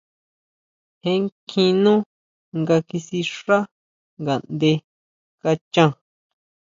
Jé 1.03 1.13
kjín 1.49 1.75
nú 1.83 1.93
nga 2.61 2.77
kisixá 2.87 3.57
ngaʼnde 4.23 4.71
kachan. 5.41 5.91